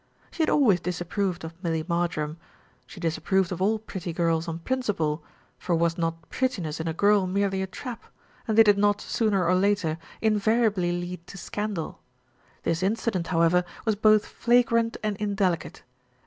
[0.31, 2.37] She had always disapproved of Millie Marjoram;
[2.87, 5.23] she disapproved of all pretty girls on principle,
[5.59, 8.05] for was not prettiness in a girl merely a trap,
[8.47, 12.01] and did it not, sooner or later, invariably lead to scandal?
[12.63, 15.83] This incident, however, was both flagrant and indelicate.